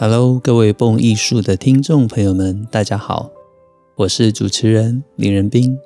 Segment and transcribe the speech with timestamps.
[0.00, 3.32] Hello，各位蹦艺术的听众朋友们，大家好，
[3.96, 5.76] 我是主持人林仁斌，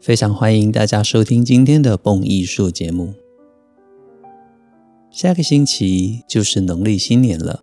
[0.00, 3.12] 非常欢迎大家收听今天的蹦艺术节目。
[5.10, 7.62] 下个星期就是农历新年了，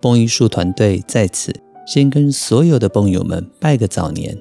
[0.00, 1.54] 蹦艺术团队在此
[1.86, 4.36] 先跟所有的蹦友们拜个早年，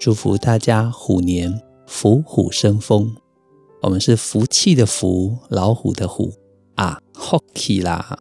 [0.00, 3.14] 祝福大家虎年虎虎生风。
[3.82, 6.32] 我们是福气的福，老虎的虎
[6.74, 8.18] 啊，Hockey 啦！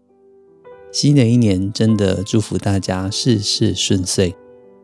[0.96, 4.34] 新的一年，真的祝福大家事事顺遂，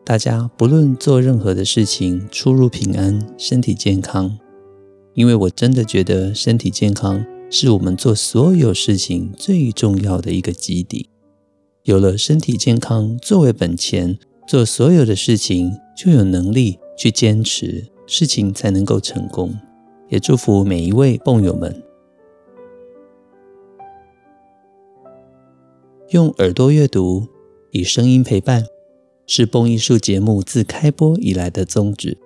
[0.04, 4.38] 大家不论做任何的事情，出入平安，身体健康。
[5.14, 11.08] 因为我真的觉得身体健康是我们做所有事情最重要的一个基底。
[11.84, 19.58] 有了身体健康作为本钱，做所有的事情就有能力去坚持，事情才能够成功。
[20.10, 21.82] 也祝福每一位蹦友们。
[26.12, 27.26] 用耳朵阅读，
[27.70, 28.66] 以声音陪伴，
[29.26, 32.18] 是蹦艺术节目自开播以来的宗旨。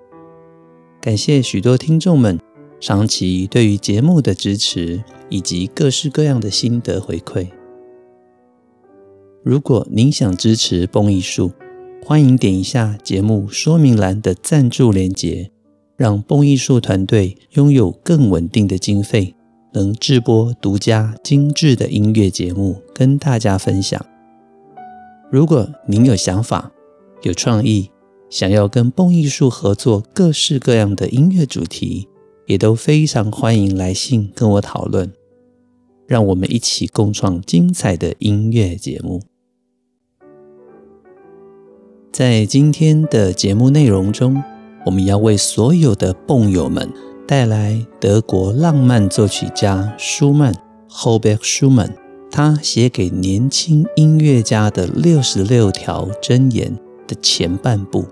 [1.01, 2.37] 感谢许多听众们
[2.81, 7.47] 长期对于节目的支持，以及各式各样的心得回馈。
[9.45, 11.53] 如果您想支持蹦艺术，
[12.05, 15.53] 欢迎点一下节目说明栏的赞助链接，
[15.97, 19.37] 让蹦艺术团队拥有更稳定的经费。
[19.73, 24.05] 能制播独家精致的音乐节目，跟大家分享。
[25.31, 26.71] 如果您有想法、
[27.23, 27.91] 有创意，
[28.31, 32.09] 想要跟蹦艺术合作各式各样的音乐主题，
[32.47, 35.13] 也都非常欢迎来信跟我讨论。
[36.07, 39.23] 让我们一起共创精彩的音乐节目。
[42.13, 44.41] 在今天的节目内容中，
[44.87, 46.89] 我们要为所有的蹦友们。
[47.27, 50.55] 带来德国浪漫作曲家舒曼
[50.89, 51.91] （Hobert Schumann）
[52.31, 56.79] 他写给年轻音乐家的六十六条箴言
[57.09, 58.07] 的前半部，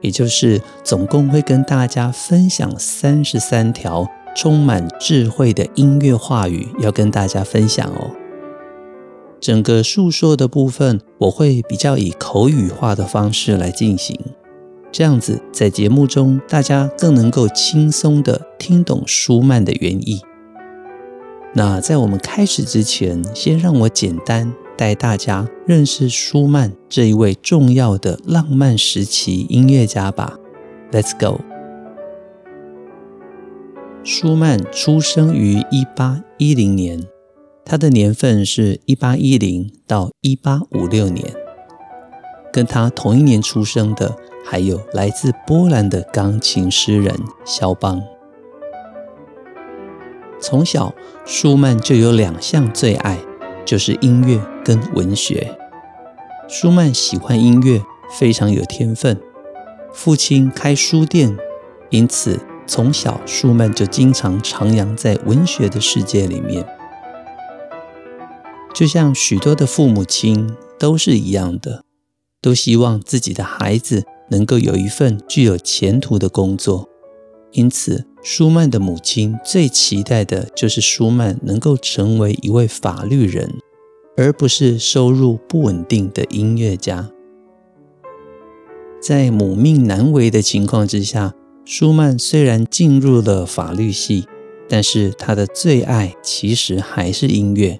[0.00, 4.06] 也就是总共会跟大家分享三十三条
[4.36, 8.12] 充满智慧的音乐话语，要跟大家分享哦。
[9.40, 14.16] 整个述说的部分，我会比较以口语化的方式来进行。
[14.92, 20.20] 这样子，在节目中，大家更能够轻松地听懂舒曼的原意。
[21.54, 30.38] 那在我们开始之前，先让我简单带大家认识舒曼这一位重要的浪漫时期音乐家吧。
[30.90, 31.40] Let's go。
[34.04, 37.02] 舒曼出生于一八一零年，
[37.64, 41.24] 他的年份是一八一零到一八五六年，
[42.52, 44.14] 跟他同一年出生的。
[44.44, 48.02] 还有来自波兰的钢琴诗人肖邦。
[50.40, 50.92] 从小，
[51.24, 53.18] 舒曼就有两项最爱，
[53.64, 55.56] 就是音乐跟文学。
[56.48, 57.80] 舒曼喜欢音乐，
[58.18, 59.18] 非常有天分。
[59.92, 61.38] 父亲开书店，
[61.90, 66.66] 因此从小舒曼就经常徜徉在文学的世界里面。
[68.74, 71.84] 就像许多的父母亲都是一样的，
[72.42, 74.04] 都希望自己的孩子。
[74.30, 76.88] 能够有一份具有前途的工作，
[77.50, 83.52] 因此舒曼的母亲最期待的就是舒曼能够成为一位法律人，
[84.16, 87.10] 而不是收入不稳定的音乐家。
[89.02, 91.34] 在母命难违的情况之下，
[91.66, 94.24] 舒曼虽然进入了法律系，
[94.66, 97.78] 但是他的最爱其实还是音乐，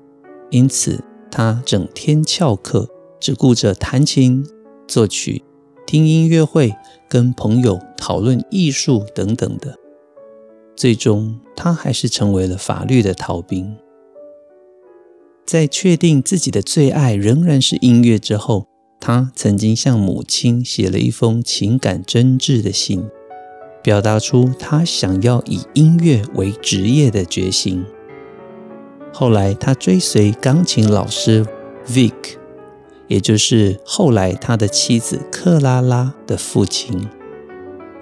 [0.50, 2.90] 因此他整天翘课，
[3.22, 4.44] 只顾着弹琴、
[4.88, 5.44] 作曲。
[5.86, 6.74] 听音乐会，
[7.08, 9.76] 跟朋友讨论艺术等等的，
[10.74, 13.76] 最终他还是成为了法律的逃兵。
[15.46, 18.66] 在确定自己的最爱仍然是音乐之后，
[18.98, 23.04] 他曾经向母亲写了一封情感真挚的信，
[23.84, 27.84] 表达出他想要以音乐为职业的决心。
[29.12, 31.46] 后来，他追随钢琴老师
[31.86, 32.41] Vic。
[33.12, 37.06] 也就是后来他的妻子克拉拉的父亲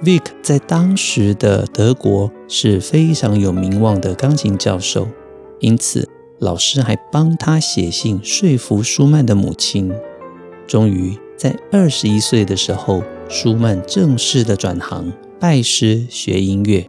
[0.05, 5.09] ，Wieck 在当时的德国是非常有名望的钢琴教授，
[5.59, 6.09] 因此
[6.39, 9.93] 老师还帮他写信说服舒曼的母亲。
[10.69, 16.87] 终于在二十一岁的时候，舒曼正式的转行拜师学音乐。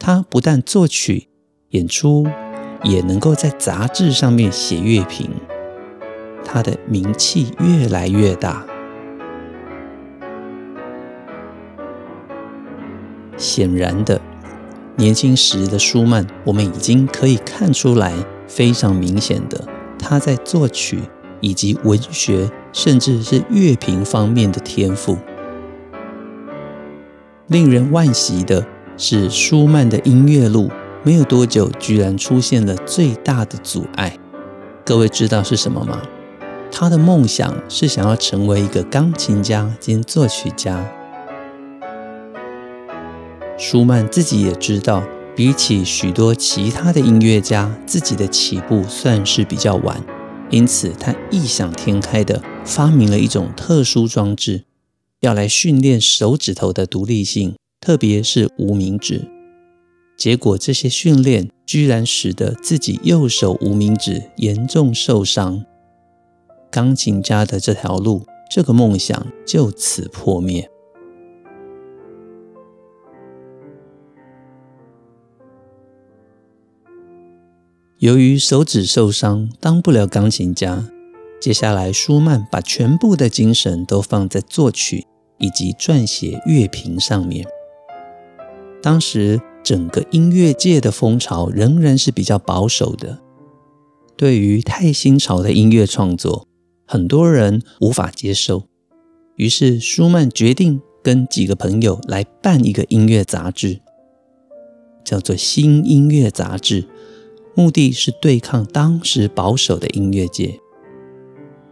[0.00, 1.28] 他不但作曲、
[1.70, 2.26] 演出，
[2.82, 5.30] 也能够在杂志上面写乐评。
[6.46, 8.64] 他的名气越来越大。
[13.36, 14.20] 显然的，
[14.94, 18.14] 年轻时的舒曼，我们已经可以看出来，
[18.46, 19.66] 非常明显的，
[19.98, 21.00] 他在作曲
[21.40, 25.18] 以及文学，甚至是乐评方面的天赋。
[27.48, 28.66] 令人惋惜的
[28.96, 30.70] 是，舒曼的音乐路
[31.02, 34.18] 没有多久，居然出现了最大的阻碍。
[34.84, 36.00] 各位知道是什么吗？
[36.78, 40.86] 他的梦想是想要成为一个钢琴家兼作曲家。
[43.56, 45.02] 舒曼自己也知道，
[45.34, 50.04] 比起许多其他的音乐家，自己的起步算是比较晚，
[50.50, 54.64] 因此他异想天开地发明了一种特殊装置，
[55.20, 59.26] 要来训练手指头的独立性，特别是无名指。
[60.18, 65.64] 结果这些训练居然使得自己右手无名指严重受伤，
[66.70, 70.70] 钢琴家的这条路，这个梦想就此破灭。
[77.98, 80.86] 由于手指受伤，当不了钢琴家。
[81.40, 85.06] 接下来，舒曼把全部的精神都放在作曲
[85.38, 87.46] 以及撰写乐评上面。
[88.82, 93.18] 当时，整个音乐界的风潮仍然是比较保守的，
[94.16, 96.46] 对于太新潮的音乐创作，
[96.86, 98.64] 很多人无法接受。
[99.36, 103.80] 于是，舒曼决定跟几个朋友来办一个音乐杂志，
[105.04, 106.82] 叫做《新音乐杂志》。
[107.54, 110.60] 目的是对抗当时保守的音乐界。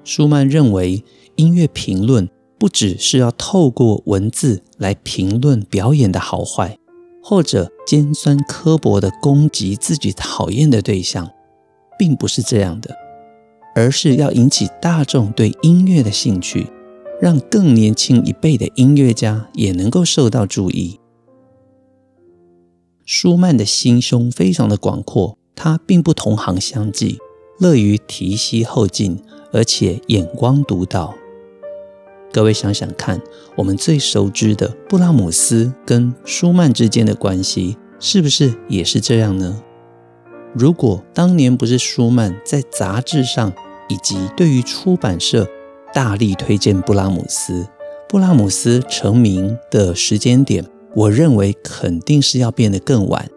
[0.03, 1.05] 舒曼认为，
[1.37, 2.29] 音乐评论
[2.59, 6.79] 不只是要透过文字来评论表演的好坏，
[7.23, 11.31] 或者尖酸刻薄地攻击自己讨厌的对象，
[11.99, 12.95] 并不是这样的，
[13.75, 16.69] 而是要引起大众对音乐的兴趣，
[17.21, 21.01] 让更年轻一辈的音乐家也能够受到注意。
[23.05, 25.37] 舒曼的心胸非常的广阔。
[25.57, 27.17] 他并不同行相忌，
[27.61, 29.23] 乐于提携后进，
[29.53, 31.15] 而且眼光独到。
[32.33, 33.23] 各位想想看，
[33.57, 39.63] 我们最熟知的布拉姆斯跟舒曼之间的关系，是不是也是这样呢？
[40.53, 43.53] 如果当年不是舒曼在杂志上
[43.89, 45.49] 以及对于出版社
[45.93, 47.67] 大力推荐布拉姆斯，
[48.09, 50.65] 布拉姆斯成名的时间点，
[50.95, 53.31] 我认为肯定是要变得更晚。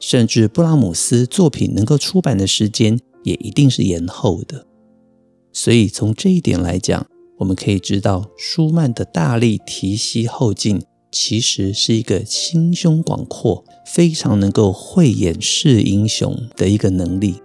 [0.00, 4.66] 甚至布拉姆斯作品能够出版的时间也一定是延后的，
[5.50, 7.06] 所以从这一点来讲，
[7.38, 17.36] 我们可以知道舒曼的大力提携后进，其实是一个心胸广阔、非常能够慧眼识英雄的一个能力。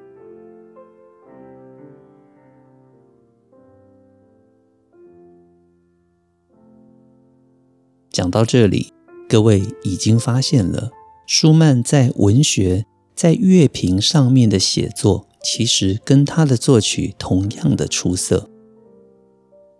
[8.20, 8.92] 讲到这里，
[9.30, 10.92] 各位已经发现了。
[11.26, 12.86] 舒曼在文学、
[13.16, 18.50] 在乐评上面的写作，其实跟他的作曲同样的出色。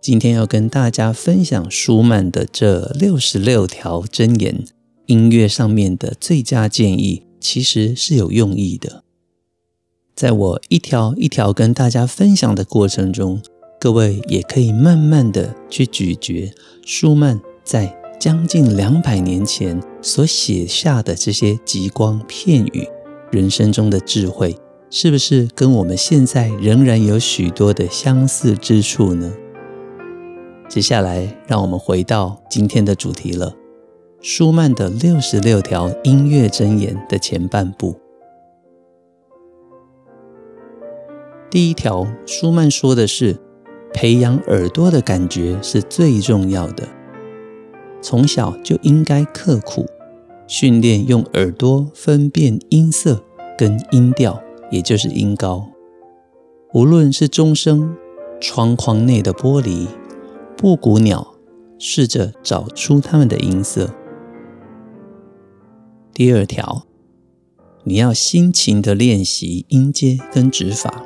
[0.00, 4.64] 今天要跟大家分享舒曼的这六十六条箴言，
[5.04, 9.04] 音乐上面的最佳建议，其实是有用意的。
[10.16, 13.42] 在我一条一条跟大家分享的过程中，
[13.78, 16.50] 各位也可以慢慢的去咀嚼
[16.86, 17.99] 舒曼在。
[18.20, 22.86] 将近两百年前所写下的这些吉光片羽，
[23.32, 24.54] 人生中的智慧，
[24.90, 29.32] 是不是跟我们现在仍然有许多的相似之处呢？
[30.68, 33.54] 接下来，让我们回到今天的主题了。
[34.20, 37.98] 舒曼的六十六条音乐箴言的前半部，
[41.50, 43.38] 第一条，舒曼说的是，
[43.94, 46.86] 培养耳朵的感觉是最重要的。
[48.02, 49.86] 从小就应该刻苦
[50.46, 53.22] 训练，用耳朵分辨音色
[53.56, 55.68] 跟音调，也就是音高。
[56.72, 57.96] 无论是钟声、
[58.40, 59.86] 窗框内的玻璃、
[60.56, 61.34] 布谷鸟，
[61.78, 63.90] 试着找出它们的音色。
[66.12, 66.86] 第二条，
[67.84, 71.02] 你要辛勤的练习音阶跟指法，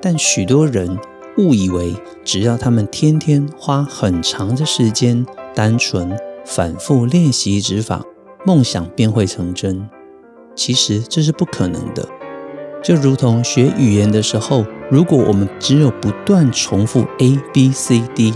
[0.00, 0.98] 但许多人
[1.36, 1.94] 误以为
[2.24, 5.26] 只要他们天天花很长的时间。
[5.54, 8.02] 单纯反复练习指法，
[8.44, 9.88] 梦想便会成真。
[10.54, 12.08] 其实这是不可能的。
[12.82, 18.34] 就如同学语言的时候，如果我们只有不断重复 A B C D，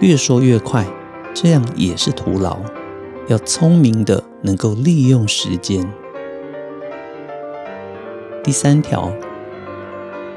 [0.00, 0.86] 越说越快，
[1.34, 2.58] 这样也是徒劳。
[3.28, 5.88] 要聪明的能够利用时间。
[8.42, 9.12] 第三条，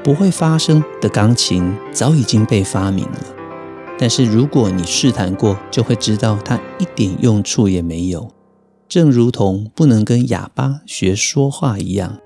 [0.04, 3.35] 不会发声的钢琴早已经被发明了。
[3.98, 8.30] 但是如果你试弹过，就会知道它一点用处也没有，
[8.88, 12.18] 正如同不能跟哑巴学说话一样。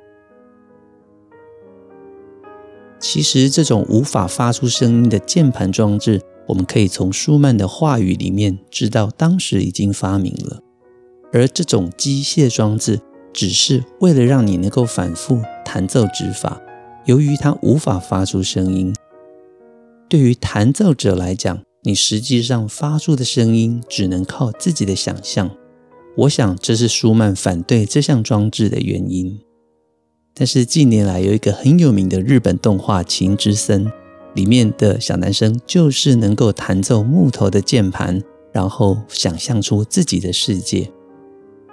[2.98, 10.60] 其实这种无法发出声音的键盘装置，我们可以从舒曼的话语里面知道，当时已经发明了。
[11.32, 13.00] 而这种机械装置，
[13.32, 16.60] 只是为了让你能够反复弹奏指法。
[17.06, 18.94] 由于它无法发出声音，
[20.10, 25.48] 对于弹奏者来讲，你实际上发出的声音只能靠自己的想象。
[26.16, 29.38] 我想这是舒曼反对这项装置的原因。
[30.34, 33.86] 但是近年来有一个很有名的日本动画《琴之森》，
[34.34, 38.20] 里面的小男生就是能够弹奏木头的键盘，
[38.52, 40.90] 然后想象出自己的世界。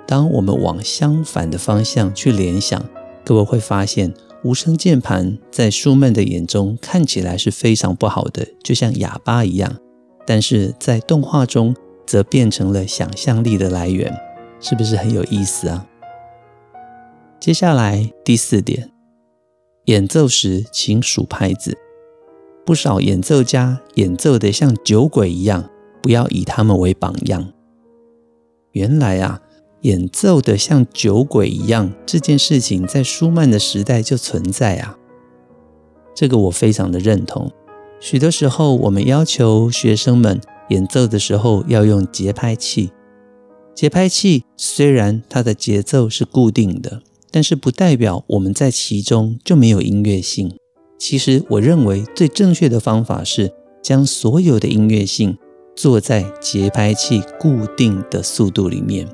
[0.05, 2.87] 当我们往相反的方向去联想，
[3.25, 4.13] 各位会发现。
[4.43, 9.77] 无声键盘在舒曼的眼中看起来是非常不好的，就像哑巴一样。
[10.25, 11.75] 但是在动画中，
[12.05, 14.13] 则变成了想象力的来源，
[14.59, 15.87] 是不是很有意思啊？
[17.39, 18.91] 接下来第四点，
[19.85, 21.77] 演奏时请数拍子。
[22.65, 25.69] 不少演奏家演奏得像酒鬼一样，
[26.01, 27.51] 不要以他们为榜样。
[28.73, 29.41] 原来啊。
[29.81, 34.97] 演奏的像酒鬼一样，这件事情在舒曼的时代就存在啊。
[36.15, 37.51] 这个我非常的认同。
[37.99, 42.91] 许多时候，我们要求学生们演奏的时候要用节拍器。
[43.75, 50.55] 节拍器虽然它的节奏是固定的，但是不代表我们在其中就没有音乐性。
[50.97, 53.53] 其实，我认为最正确的方法是
[53.83, 55.37] 将所有的音乐性
[55.75, 59.07] 做在节拍器固定的速度里面。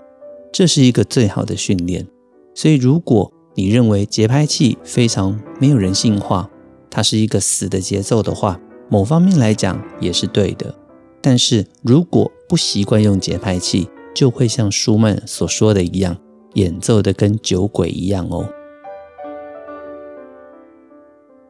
[0.54, 2.08] 这是一个最好的训练，
[2.54, 6.48] 所以如果你认为节拍器非常没有人性化，
[6.92, 10.76] 它是一个死的节奏的话，某方面来讲也是对的。
[11.22, 16.16] 但是如果不习惯用节拍器，就会像舒曼所说的一样，
[16.54, 18.48] 演奏的跟酒鬼一样哦。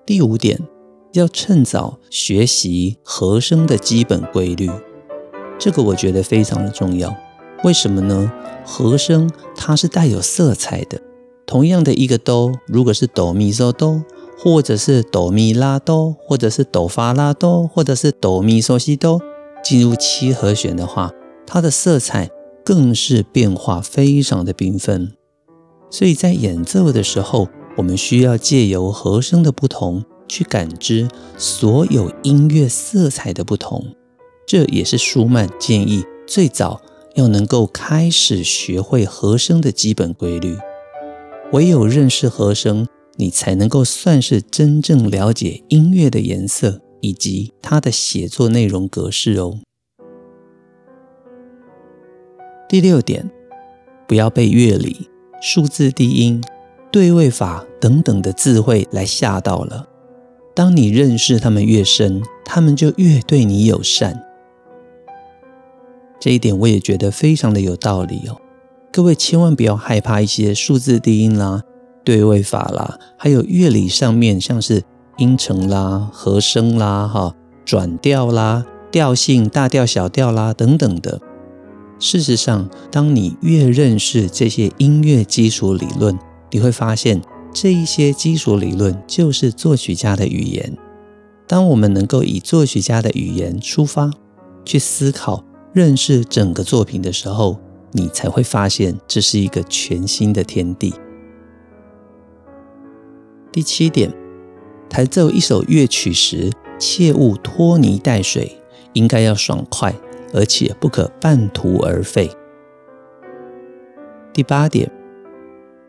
[0.05, 0.57] 第五点，
[1.11, 4.71] 要趁早学习和声的基本规律，
[5.59, 7.13] 这个我觉得非常的重要。
[7.63, 8.31] 为什么呢？
[8.65, 11.01] 和声它是带有色彩的。
[11.45, 14.03] 同样的一个哆，如果是哆咪嗦哆，
[14.37, 19.21] 或者是哆咪拉哆，或者是哆发拉哆，或者是哆咪嗦西哆，
[19.63, 21.11] 进入七和弦的话，
[21.45, 22.29] 它的色彩
[22.65, 25.13] 更是变化非常的缤纷。
[25.89, 33.95] 所以在演奏的时候，我们需要借由和声的不同，去感知所有音乐色彩的不同。
[34.45, 36.81] 这也是舒曼建议最早。
[37.15, 40.57] 要能够开始学会和声的基本规律，
[41.51, 49.59] 唯有认识和声，你才能够算是真正了解音乐的颜色以及它的写作内容格式哦。
[52.67, 53.29] 第六点，
[54.07, 55.07] 不要被乐理、
[55.39, 56.43] 数字低音、
[56.91, 59.87] 对位法等等的字汇来吓到了。
[60.55, 64.23] 当你认识他们越深，他们就越对你友善。
[66.23, 68.39] 这一点我也觉得非常的有道理哦，
[68.93, 71.63] 各位千万不要害怕一些数字低音啦、
[72.05, 74.83] 对位法啦，还有乐理上面像是
[75.17, 81.19] 音程啦、和声啦、哈转调啦、调性大调小调啦等等的。
[81.99, 86.17] 事实上，当你越认识这些音乐基础理论，
[86.51, 87.21] 你会发现
[87.53, 90.77] 这一些基础理论就是作曲家的语言。
[91.45, 94.09] 当我们能够以作曲家的语言出发
[94.63, 95.43] 去思考。
[95.73, 97.59] 认识整个作品的时候，
[97.91, 100.93] 你才会发现这是一个全新的天地。
[103.51, 104.13] 第七点，
[104.87, 108.55] 弹奏一首乐曲时，切勿拖泥带水，
[108.93, 109.95] 应该要爽快，
[110.31, 112.29] 而且不可半途而废。
[114.31, 114.91] 第八点，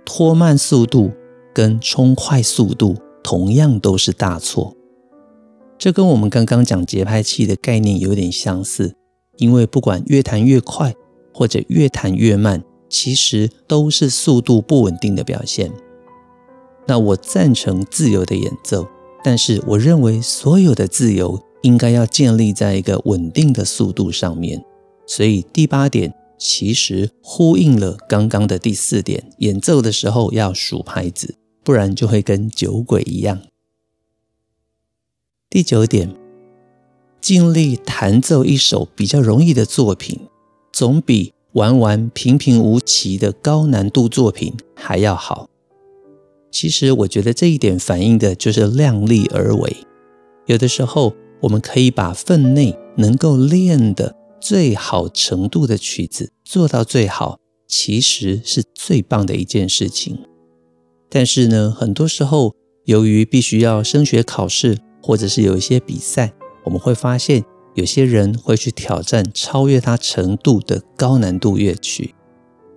[0.06, 1.12] 拖慢速度
[1.54, 4.74] 跟冲快速度同样都是大错。
[5.76, 8.94] 这跟我们刚刚讲节拍器的概念有点相似。
[9.36, 10.94] 因为不管越弹越快，
[11.32, 15.72] 或者越弹越慢，其实都是速度不稳定的表现。
[16.86, 18.86] 那我赞成自由的演奏，
[19.24, 24.64] 但是我认为所有的自由应该要建立在一个稳定的速度上面。
[25.06, 33.40] 所以第八点其实呼应了刚刚的第四点，演奏的时候要数拍子，不然就会跟酒鬼一样。
[35.50, 36.23] 第九点。
[37.24, 40.20] 尽力弹奏一首比较容易的作品，
[40.70, 45.48] 总比玩玩平平无奇的高难度作品还要好。
[46.52, 49.74] 其实我觉得这一点反映的就是量力而为。
[50.44, 60.18] 有的时候，我们可以把分内能够练的最好程度的曲子做到最好，其实是最棒的一件事情。
[61.08, 62.54] 但是呢，很多时候
[62.84, 67.44] 由于必须要升学考试，或者是有一些比赛，我们会发现
[67.74, 72.14] 有些人会去挑战超越他程度的高难度乐曲。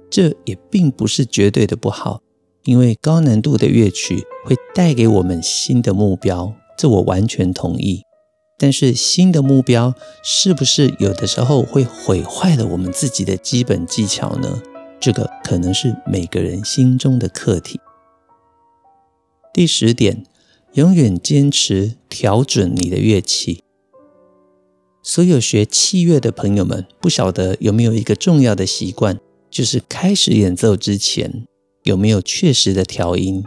[0.10, 2.22] 这也并不是绝对的不好，
[2.64, 8.04] 因为高难度的乐曲会带给我们新的目标，这我完全同意。
[8.58, 14.62] 但是新的目标是不是有的时候会毁坏了我们自己的基本技巧呢？
[15.00, 17.80] 这个可能是每个人心中的课题。
[19.54, 20.24] 第十点，
[20.74, 23.62] 永远坚持调准你的乐器。
[25.10, 29.18] 所有学器乐的朋友们，不晓得有没有一个重要的习惯，
[29.50, 31.46] 就是开始演奏之前
[31.84, 33.42] 有没有确实的调音。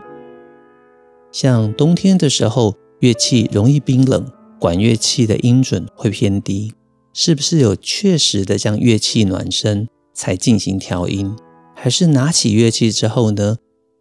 [1.31, 4.27] 像冬天的时候，乐器容易冰冷。
[4.59, 6.73] 管乐器的音准会偏低，
[7.13, 11.37] 是不是有确实的将乐器暖身才进行调音？
[11.75, 13.57] 还是拿起乐器之后呢，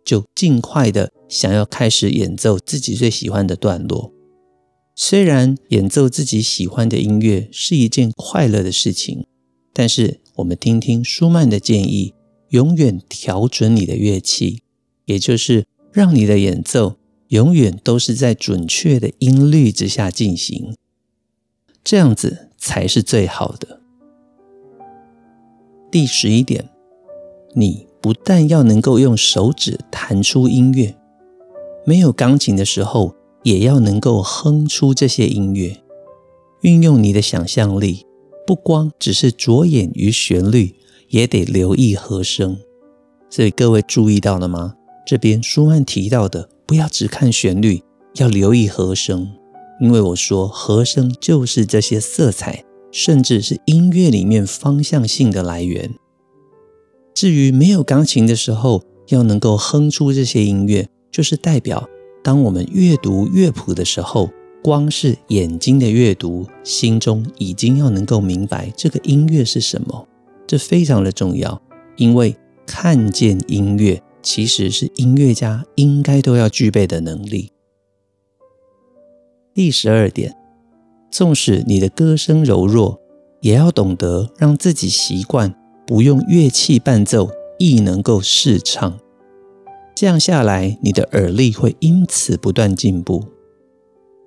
[0.05, 4.13] 就尽快的想要开始演奏自己最喜欢的段落？
[5.01, 9.25] 虽然演奏自己喜欢的音乐是一件快乐的事情，
[9.71, 12.13] 但是我们听听舒曼的建议：
[12.49, 14.61] 永远调准你的乐器，
[15.05, 16.97] 也就是让你的演奏。
[17.29, 20.75] 永远都是在准确的音律之下进行，
[21.81, 23.79] 这样子才是最好的。
[25.89, 26.69] 第十一点，
[27.53, 30.97] 你不但要能够用手指弹出音乐，
[31.85, 35.77] 没有钢琴的时候，也要能够哼出这些音乐。
[36.61, 38.05] 运用你的想象力，
[38.45, 40.75] 不光只是着眼于旋律，
[41.09, 42.57] 也得留意和声。
[43.29, 44.75] 所以各位注意到了吗？
[45.05, 46.49] 这边舒曼提到的。
[46.67, 47.81] 不要只看旋律，
[48.17, 49.27] 要留意和声，
[49.81, 55.89] 因为我说和声就是这些色彩，甚至是音乐里面方向性的来源。
[57.15, 61.89] 至于没有钢琴的时候，要能够哼出这些音乐，就是代表
[62.23, 64.29] 当我们阅读乐谱的时候，
[64.63, 70.07] 光是眼睛的阅读，心中已经要能够明白这个音乐是什么，
[70.45, 71.61] 这非常的重要，
[71.95, 74.01] 因为看见音乐。
[74.21, 77.53] 其实是音乐家应该都要具备的能力。
[79.53, 80.35] 第十二点，
[81.09, 82.99] 纵使你的歌声柔弱，
[83.39, 85.55] 也要懂得让自己习惯
[85.87, 88.99] 不用乐器伴奏，亦能够试唱。
[89.99, 93.21] 这样下来，你的耳力会因此不断进步。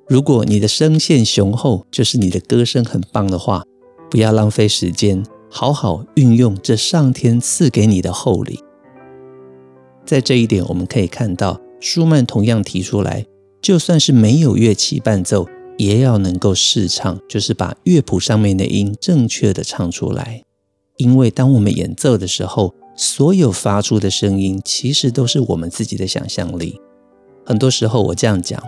[0.07, 3.65] 如果你的声线雄厚，就是你的歌声很棒的话，
[4.11, 8.61] 不要浪费时间，好好运用这上天赐给你的厚礼。
[10.05, 13.25] 在这一点，我们可以看到，舒曼同样提出来，
[13.63, 20.43] 就算是没有乐器伴奏，也要能够试唱，就是把乐谱上面的音正确的唱出来。
[20.99, 26.81] 因为当我们演奏的时候，所有发出的声音其实都是我们自己的想象力。
[27.45, 28.63] 很多时候我这样讲，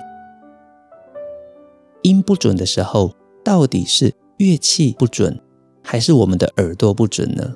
[2.02, 3.12] 音不准的时候，
[3.44, 5.40] 到底是乐器不准，
[5.82, 7.54] 还是我们的耳朵不准呢？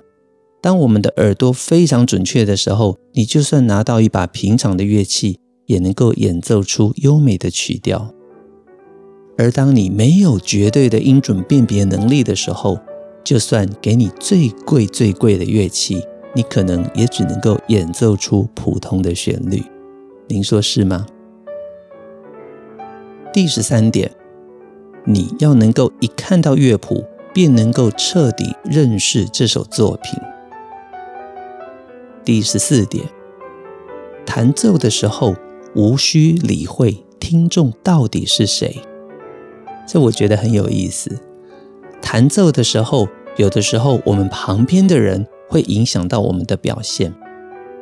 [0.61, 8.12] 当我们的耳朵非常准确的时候，你就算拿到一把平常的乐器，也能够演奏出优美的曲调。
[9.37, 12.78] 而当你没有绝对的音准辨别能力的时候，
[13.22, 16.02] 就算给你最贵最贵的乐器，
[16.35, 19.62] 你可能也只能够演奏出普通的旋律。
[20.27, 21.07] 您说是吗？
[23.33, 24.11] 第十三点，
[25.05, 30.19] 你要能够一看到乐谱，便能够彻底认识这首作品。
[32.25, 33.05] 第十四点，
[34.27, 35.35] 弹奏的时候
[35.75, 38.83] 无需理会听众到底是谁，
[39.87, 41.19] 这我觉得很有意思。
[42.03, 47.14] 弹奏的时候，有的时候我们旁边的人会影响到我们的表现。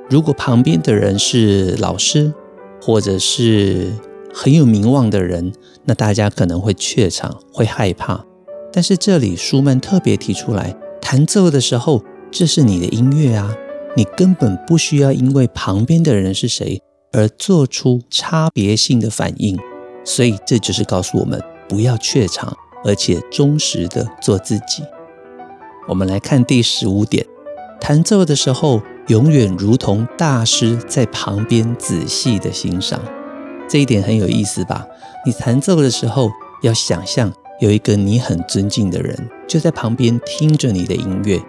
[0.08, 2.32] 如果旁边的人是老师，
[2.80, 3.92] 或者是
[4.32, 5.52] 很有名望的人，
[5.84, 8.24] 那大家可能会怯场，会害怕。
[8.72, 13.56] 但是这里舒曼特别提出来，弹奏的时候，这是你的音乐啊。
[13.96, 19.58] 你根本不需要因为旁边的人是谁而做出差别性的反应，
[20.04, 24.84] 所以这就是告诉我们不要怯场，而且忠实的做自己。
[25.88, 27.24] 我们来看第十五点，
[27.80, 33.00] 弹奏的时候永远如同大师在旁边仔细的欣赏，
[33.68, 34.86] 这一点很有意思吧？
[35.24, 36.30] 你弹奏的时候
[36.62, 41.40] 要想象有一个你很尊敬的人就在旁边听着你的音乐，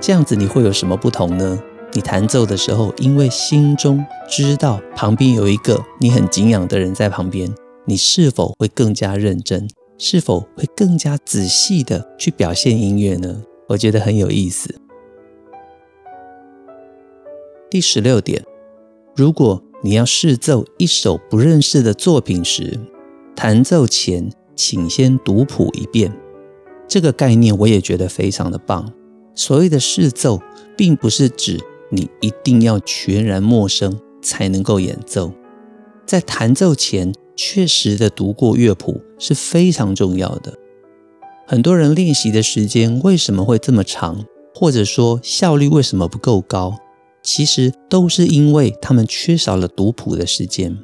[0.00, 1.58] 这样子你会有什么不同呢？
[1.92, 7.52] 你弹奏的时候，因为心中知道旁边有一个你很敬仰的人在旁边，
[7.86, 9.68] 你是否会更加认真？
[9.96, 13.42] 是否会更加仔细的去表现音乐呢？
[13.68, 14.74] 我觉得很有意思。
[17.74, 18.40] 第十六点，
[19.16, 22.78] 如果你要试奏一首不认识的作品时，
[23.34, 26.16] 弹奏前请先读谱一遍。
[26.86, 28.92] 这个概念我也觉得非常的棒。
[29.34, 30.40] 所谓的试奏，
[30.76, 31.58] 并不是指
[31.90, 35.32] 你一定要全然陌生才能够演奏。
[36.06, 40.56] 在弹奏前，确实的读过乐谱是非常重要的。
[41.44, 46.78] 很多人练习的时间为什么会这么长，或者说效率为什么不够高？
[47.24, 50.78] 其实都是因为他们缺少了读谱的时间。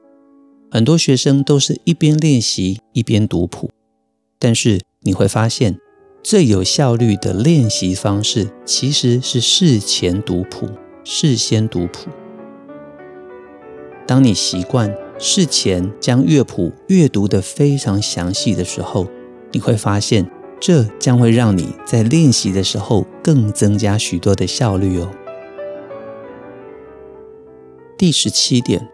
[0.71, 3.71] 很多学生都是一边练习一边读谱，
[4.39, 5.79] 但是你会发现，
[6.23, 10.69] 最有效率的练习方式其实是事前读谱，
[11.05, 12.09] 事先读谱。
[14.07, 19.07] 当你习惯事前将乐谱阅读得非常详细的时候，
[19.53, 25.11] 你会发现，这将会让你在练习的时候更增加许多的效率哦。
[28.01, 28.89] 第十七点，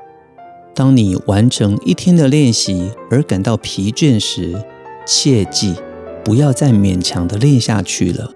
[0.75, 4.61] 当你完成一天的练习而感到疲倦时，
[5.07, 5.77] 切记
[6.25, 8.33] 不要再勉强的练下去了。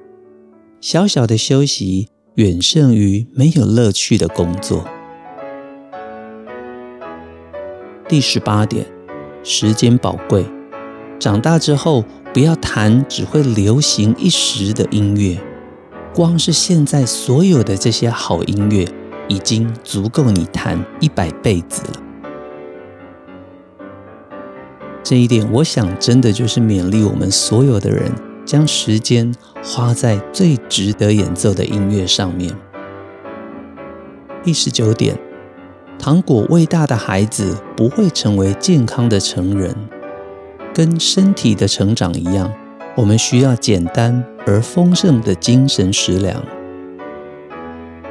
[0.80, 2.06] 小小的休息
[2.36, 4.84] 远胜于没有乐趣的工作。
[8.08, 8.86] 第十八点，
[9.42, 10.46] 时间宝贵，
[11.18, 15.36] 长大之后不要弹只会流行一时的音乐，
[16.14, 18.86] 光是现在所有的这些好音乐。
[19.30, 22.00] 已经足够你弹一百辈子了。
[25.04, 28.10] 这一点，我想真的就是勉励我们所有的人，
[28.44, 32.52] 将时间花在最值得演奏的音乐上面。
[34.42, 35.16] 第十九点，
[35.96, 39.72] 糖果喂大的孩子不会成为健康的成人，
[40.74, 42.52] 跟身体的成长一样，
[42.96, 46.44] 我们需要简单而丰盛的精神食粮。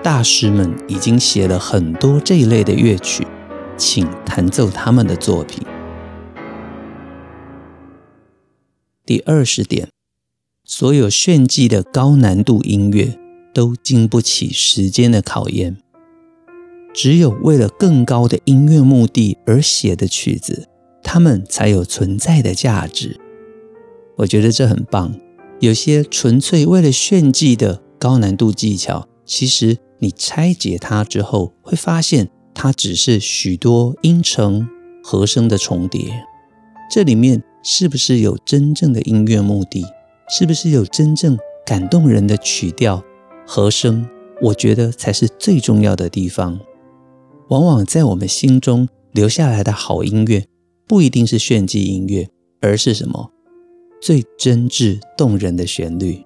[0.02, 3.28] 大师们已经写了很多这一类的乐曲，
[3.76, 5.62] 请弹奏他们的作品。
[9.06, 9.90] 第二十点，
[10.64, 13.20] 所有炫技的高难度音乐
[13.54, 15.78] 都经不起时间的考验。
[16.94, 20.70] 只有为了更高的音乐目的而写的曲子，
[21.04, 23.20] 它们才有存在的价值。
[24.16, 25.14] 我觉得这很棒。
[25.60, 29.78] 有些纯粹为了炫技的高难度技巧，其实。
[30.00, 34.68] 你拆解它之后，会发现它只是许多音程
[35.04, 36.26] 和声的重叠。
[36.92, 39.86] 这里面是不是有真正的音乐目的？
[40.30, 43.04] 是不是有真正感动人的曲调
[43.46, 44.08] 和声？
[44.42, 46.60] 我觉得才是最重要的地方。
[47.50, 50.46] 往往在我们心中留下来的好音乐，
[50.88, 52.30] 不一定是炫技音乐，
[52.62, 53.32] 而是什么？
[54.02, 56.24] 最真挚动人的旋律。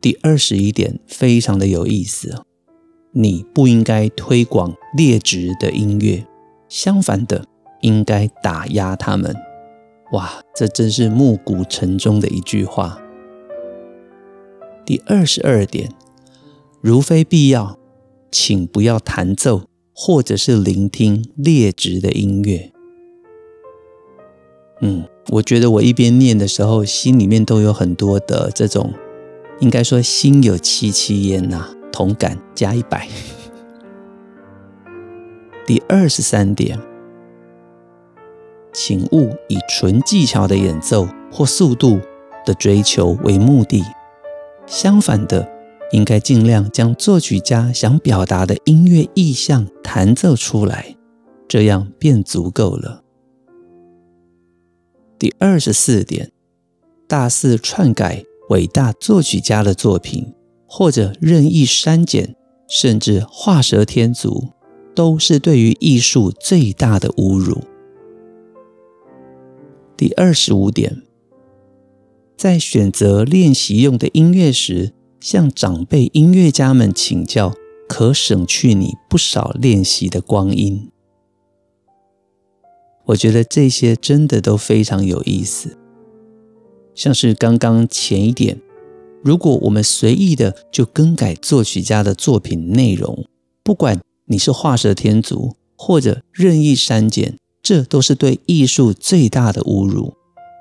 [0.00, 2.42] 第二十一点非常的有意思，
[3.12, 6.24] 你不应该推广劣质的音乐，
[6.68, 7.44] 相反的，
[7.80, 9.34] 应该打压他们。
[10.12, 13.00] 哇，这真是暮鼓晨钟的一句话。
[14.86, 15.90] 第二十二点，
[16.80, 17.76] 如非必要，
[18.30, 22.70] 请不要弹奏或者是聆听劣质的音乐。
[24.80, 28.94] 嗯，我觉得我一边念的时候，心里面都有很多的这种。
[29.60, 33.08] 应该说心有戚戚焉呐，同感加一百。
[35.66, 36.78] 第二十三点，
[38.72, 42.00] 请勿以纯技巧的演奏或速度
[42.46, 43.84] 的追求为目的，
[44.66, 45.46] 相反的，
[45.92, 50.96] 应该尽量将作曲家想表达的音乐意象弹奏出来，
[51.48, 53.02] 这样便足够了。
[55.18, 56.30] 第二十四点，
[57.08, 58.24] 大肆篡改。
[58.48, 60.34] 伟大作曲家的作品，
[60.66, 62.34] 或者任意删减，
[62.68, 64.48] 甚至画蛇添足，
[64.94, 67.62] 都是对于艺术最大的侮辱。
[69.96, 71.02] 第二十五点，
[72.36, 77.52] 在选择练习用的音乐时，向长辈音乐家们请教，
[77.88, 80.88] 可省去你不少练习的光阴。
[83.06, 85.76] 我觉得这些真的都非常有意思。
[86.98, 88.60] 像是刚刚前一点，
[89.22, 93.24] 如果我们随意的就更改作曲家的作品内容，
[93.62, 100.12] 不管你是画蛇添足或者任意删减，这都是对艺术最大的侮辱，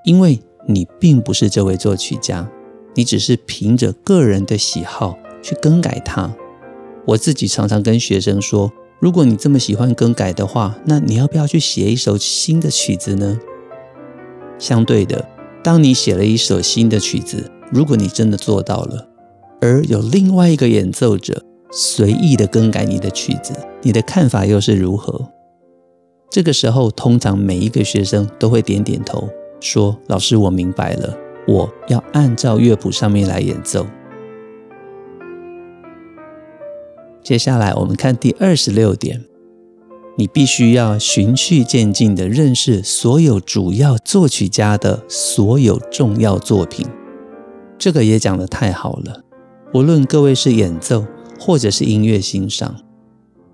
[0.05, 2.47] 因为你并不是这位作曲家，
[2.93, 6.31] 你只是凭着个人的喜好去更改它。
[7.07, 13.39] 我自己常常跟学生说，如果你这么喜欢更改的话，那你要不要去写一首新的曲子呢？
[14.59, 15.27] 相对的，
[15.67, 19.05] 当你写了一首新的曲子，如果你真的做到了，
[19.59, 25.27] 而有另外一个演奏者随意的更改你的曲子，你的看法又是如何？
[26.31, 29.27] 这个时候，通常每一个学生都会点点头，
[29.59, 31.13] 说：“老师，我明白了，
[31.45, 33.85] 我要按照乐谱上面来演奏。”
[37.21, 39.21] 接下来，我们看第二十六点，
[40.17, 46.85] 你必须要循序渐进地认识所有主要作曲家的所有重要作品。
[47.77, 49.21] 这个也讲得太好了，
[49.73, 51.05] 无论各位是演奏
[51.39, 52.75] 或者是音乐欣赏，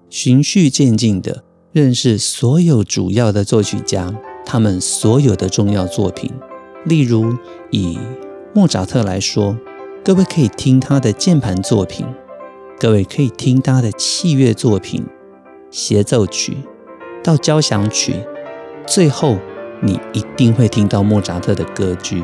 [0.09, 1.43] 循序渐进地。
[1.73, 4.13] 认识所有主要的作曲家，
[4.45, 6.31] 他们所有的重要作品。
[6.85, 7.35] 例如，
[7.71, 7.97] 以
[8.53, 9.57] 莫扎特来说，
[10.05, 12.05] 各位可以听他的键盘作品，
[12.79, 15.03] 各位可以听他的器乐作品、
[15.73, 16.55] 协奏曲
[17.23, 18.13] 到交响曲，
[18.85, 19.39] 最后
[19.81, 22.21] 你一定会听到莫扎特的歌剧。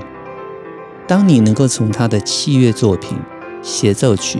[1.07, 3.17] 当你能够从他的器乐作品、
[3.63, 4.37] 协奏曲、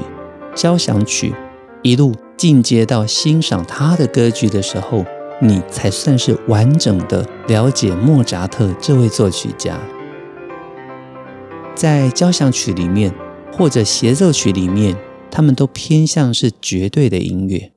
[0.54, 1.34] 交响曲
[1.82, 5.04] 一路，进阶到欣赏他的歌剧的时候，
[5.42, 9.80] 你才算是完整的了解莫扎特这位作曲家。
[11.74, 13.12] 在交响曲里面
[13.52, 14.96] 或者协奏曲里面，
[15.32, 17.72] 他们都偏向是绝对的音乐；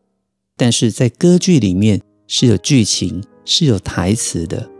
[0.62, 4.70] 但是在歌剧里面是有剧情、是有台词的。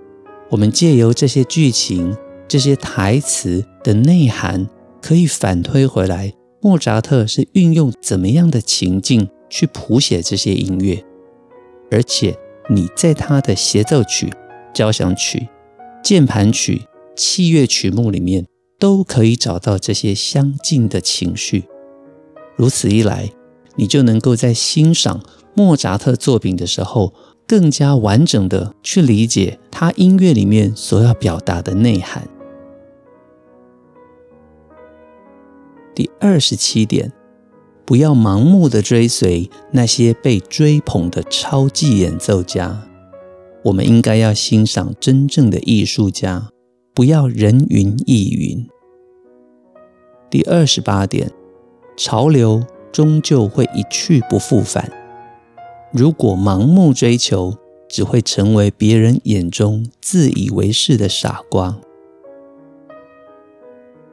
[0.49, 2.17] 我们借由这些剧情、
[2.47, 4.65] 这些台词的内涵，
[5.01, 11.05] 可以反推回来，莫扎特是运用怎么样的情境，去谱写这些音乐，
[11.91, 12.39] 而且
[12.71, 14.33] 你在他的协奏曲、
[14.73, 15.49] 交响曲、
[16.01, 16.83] 键盘曲、
[17.17, 18.47] 器乐曲目里面，
[18.79, 21.65] 都可以找到这些相近的情绪。
[22.55, 23.33] 如此一来，
[23.75, 25.21] 你就能够在欣赏
[25.55, 27.13] 莫扎特作品的时候，
[27.47, 32.29] 更加完整的去理解他音乐里面所要表达的内涵。
[35.95, 37.13] 第二十七点。
[37.85, 42.81] 不要盲目的追随那些被追捧的超级演奏家，
[43.65, 46.49] 我们应该要欣赏真正的艺术家，
[46.95, 48.67] 不要人云亦云。
[50.31, 51.29] 第二十八点，
[51.97, 54.91] 潮流终究会一去不复返，
[55.93, 57.55] 如果盲目追求，
[57.89, 61.79] 只会成为别人眼中自以为是的傻瓜。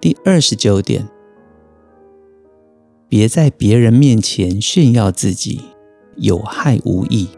[0.01, 1.07] 第二十九点。
[3.07, 5.61] 别在别人面前炫耀自己，
[6.17, 7.29] 有害无益。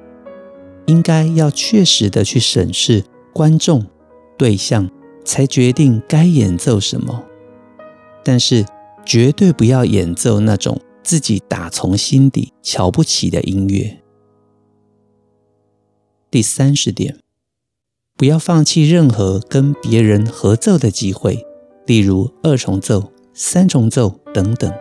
[0.88, 3.86] 应该要确实的去审视观众
[4.38, 4.90] 对象，
[5.24, 7.24] 才决定该演奏什么。
[8.22, 8.66] 但是
[9.06, 14.01] 绝对不要演奏那种自己打从心底瞧不起的音乐。
[16.32, 17.18] 第三十点，
[18.16, 21.46] 不要放弃任何跟别人合奏的机会，
[21.86, 24.72] 例如二重奏、三重奏等等。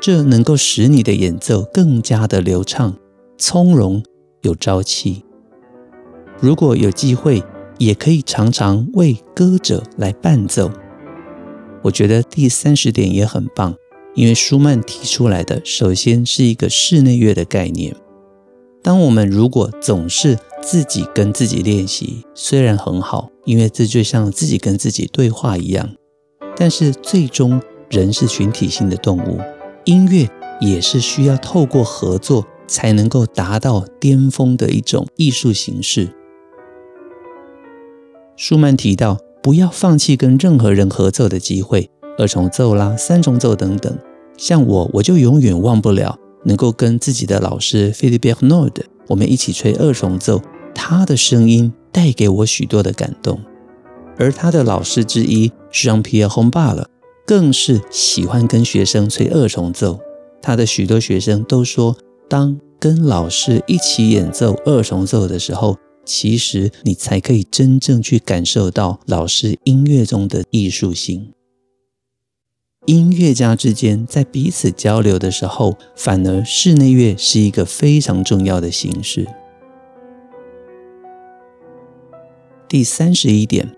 [0.00, 2.96] 这能够使你的演奏更加的流畅、
[3.36, 4.04] 从容、
[4.42, 5.24] 有朝气。
[6.38, 7.42] 如果有机会，
[7.78, 10.70] 也可以常常为歌者来伴奏。
[11.82, 13.74] 我觉得第三十点也很棒，
[14.14, 17.96] 因为舒曼提出来的首先是一个室内乐的概念。
[18.86, 25.90] 当我们如果总是自己跟自己练习，虽然很好，因为这就像自己跟自己对话一样，
[26.56, 29.40] 但是最终人是群体性的动物。
[29.86, 30.28] 音乐
[30.60, 36.08] 也是需要透过合作才能够达到巅峰的一种艺术形式。
[38.36, 43.98] 舒曼提到，不要放弃跟任何人合奏的机会，二重奏啦、三重奏等等。
[44.36, 46.16] 像我，我就永远忘不了
[46.46, 48.72] 能够跟自己的老师 Philippe Bernard
[49.08, 50.40] 我们一起吹二重奏，
[50.74, 53.40] 他的声音带给我许多的感动。
[54.16, 56.86] 而他的老师之一 Jean-Pierre Rampal
[57.26, 59.98] 更是喜欢跟学生吹二重奏，
[60.40, 61.96] 他的许多学生都说，
[62.28, 71.32] 当跟老师一起演奏二重奏的时候，其实你才可以真正去感受到老师音乐中的艺术性。
[72.86, 79.26] 音乐家之间在彼此交流的时候，反而室内乐是一个非常重要的形式。
[82.68, 83.76] 第三十一点。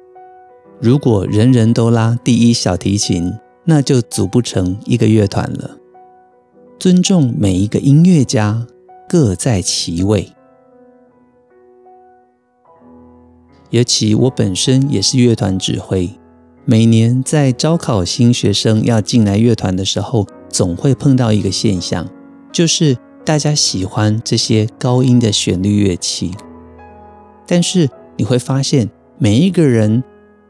[0.81, 3.33] 如果人人都拉第一小提琴，
[3.65, 5.77] 那就组不成一个乐团了。
[6.79, 8.67] 尊重每一个音乐家，
[9.09, 10.33] 各在其位。
[13.71, 16.09] 尤其我本身也是乐团指挥，
[16.71, 22.07] 每年在招考新学生要进来乐团的时候，总会碰到一个现象，
[22.53, 26.33] 就是大家喜欢这些高音的旋律乐器，
[27.47, 30.05] 但是你会发现每一个人。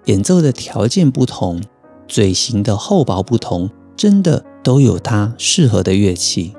[0.06, 1.62] 演奏的条件不同，
[2.06, 6.54] 嘴型的厚薄不同，真的都有它适合的乐器。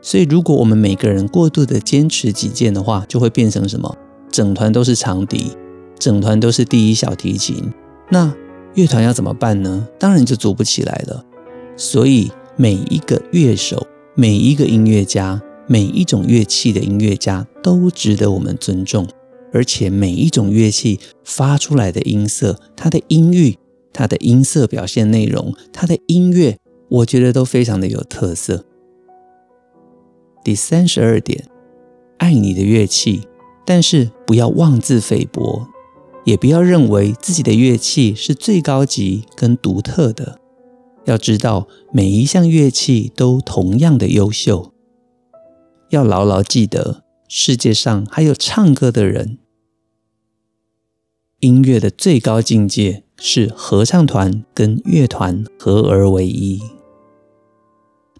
[0.00, 3.94] 所以，如果我们每个人过度的坚持己见的话，就会变成什么？
[4.30, 5.52] 整团都是长笛，
[5.98, 7.70] 整团都是第一小提琴，
[8.08, 8.34] 那
[8.76, 9.88] 乐团要怎么办呢？
[9.98, 11.24] 当然就组不起来了。
[11.76, 19.08] 所以，每一个乐手，每一个音乐家，每一种乐器的音乐家都值得我们尊重。
[19.52, 23.56] 而且每一种乐器发出来的音色，它的音域、
[23.94, 26.58] 它的音色表现内容、它的音乐，
[26.88, 28.66] 我觉得都非常的有特色。
[30.44, 31.46] 第三十二点，
[32.18, 33.26] 爱你的乐器，
[33.64, 35.66] 但是不要妄自菲薄，
[36.26, 40.40] 也不要认为自己的乐器是最高级跟独特的。
[41.04, 44.72] 要知道，每一项乐器都同样的优秀。
[45.90, 49.38] 要牢牢记得，世界上还有唱歌的人。
[51.38, 56.60] 音乐的最高境界是合唱团跟乐团合而为一。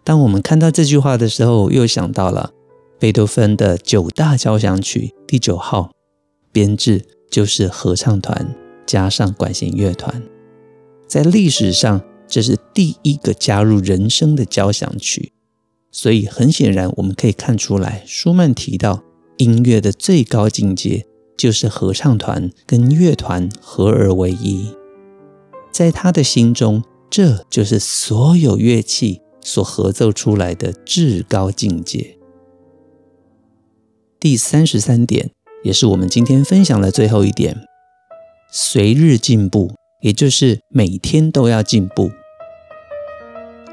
[0.04, 2.52] 当我们看到这句话的时候，又想到了
[3.00, 5.90] 贝多芬的九大交响曲第九号，
[6.52, 8.54] 编制就是合唱团
[8.86, 10.22] 加上管弦乐团。
[11.06, 15.32] 在历史上，这是第一个加入人声的交响曲，
[15.90, 19.02] 所以很显然我们可以看出来，舒曼提到
[19.36, 21.06] 音乐的最高境界。
[21.36, 24.72] 就是合唱团跟乐团合而为一，
[25.70, 32.16] 在他的心中，这就是所有乐器所合奏出来的至高境界。
[34.18, 35.30] 第三十三点，
[35.66, 37.66] 也是我们今天分享的最后一点：
[38.52, 42.12] 随日进步，也就是每天都要进步。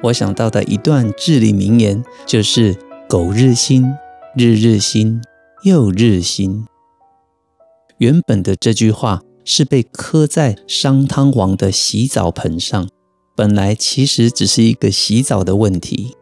[0.02, 2.76] 我想到的一段至理名言就是
[3.08, 3.86] “苟日新，
[4.36, 5.22] 日日新，
[5.62, 6.66] 又日新”。
[8.00, 12.90] 原本的这句话是被刻在商汤王的洗澡盆上，
[13.36, 16.18] 本来其实只是一个洗澡的问题。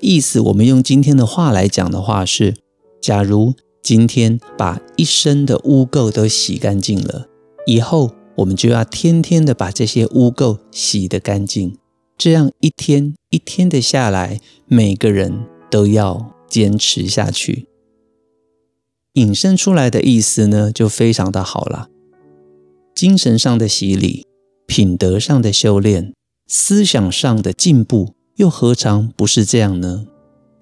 [0.00, 2.56] 意思我们用今天的话来讲的话是：
[3.00, 7.26] 假如今天把一身的污垢都洗干净了，
[7.66, 11.76] 以后我们就要天天的把这些污垢洗得干净。
[12.16, 17.66] 这样一天一天的下来，每个人都要坚持下去。
[19.12, 21.90] 引申出来的意思呢，就非常的好了。
[22.94, 24.24] 精神上的洗礼，
[24.66, 26.14] 品德上的修炼，
[26.46, 30.06] 思想上的进步，又何尝不是这样呢？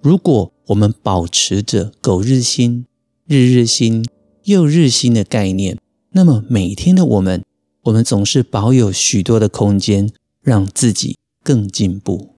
[0.03, 2.87] 如果我们保持着“苟日新，
[3.33, 4.05] 日日新，
[4.45, 5.79] 又日新”的概念，
[6.11, 7.43] 那么每天的我们，
[7.85, 10.11] 我们总是保有许多的空间，
[10.43, 12.35] 让自己更进步。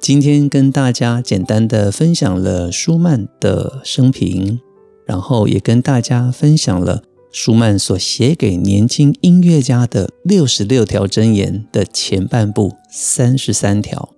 [0.00, 4.58] 今天跟大家简单的分享了舒曼的生平，
[5.06, 14.08] 然后也跟大家分享了舒曼所写给年轻音乐家的六十六条箴言的前半部三十三条。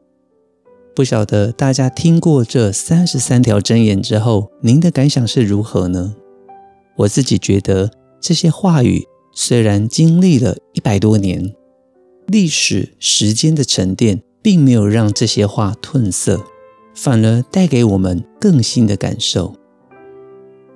[0.95, 6.15] 不晓得大家听过这三十三条箴言之后，您的感想是如何呢？
[6.99, 11.55] 我自己觉得这些话语虽然经历了一百多年，
[12.27, 14.23] 历史时间的沉淀。
[14.43, 16.41] 并没有让这些话褪色，
[16.95, 19.57] 反而带给我们更新的感受。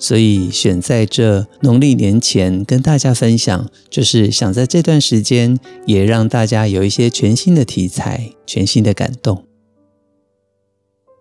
[0.03, 9.45] 所以选在这农历年前跟大家分享，就是想在这段时间也让大家有一些全新的题材、全新的感动。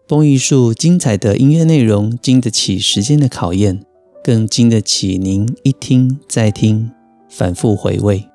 [0.08, 3.84] 蹦艺术精彩的音乐内容，经得起时间的考验，
[4.24, 6.90] 更经得起您一听再听、
[7.30, 8.26] 反复回味。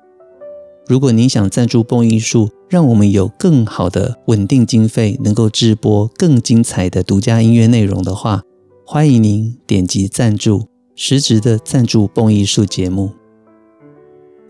[0.87, 8.43] 如果您想赞助蹦艺术，让我们有更好的稳定经费，能够直播更精彩的独家音乐内容的话，
[8.87, 13.09] 欢迎您点击赞助，实质的赞助蹦艺术节目。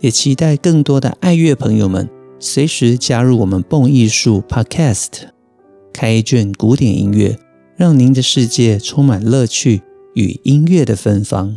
[0.02, 5.30] 也期待更多的爱乐朋友们随时加入我们蹦艺术 Podcast，
[5.94, 7.40] 开一卷古典音乐，
[7.78, 9.84] 让您的世界充满乐趣
[10.16, 11.56] 与音乐的芬芳。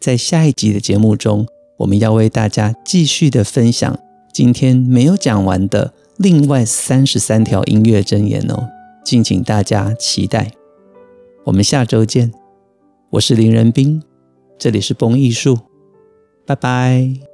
[0.00, 1.46] 在下一集的节目中，
[1.78, 3.96] 我们要为大家继续的分享
[4.34, 8.68] 今天没有讲完的另外三十三条音乐箴言哦，
[9.04, 10.57] 敬请大家期待。
[11.48, 12.30] 我们下周见，
[13.08, 14.02] 我是林仁斌，
[14.58, 15.58] 这里是崩艺术，
[16.44, 17.27] 拜拜。